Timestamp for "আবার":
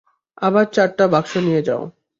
0.37-0.65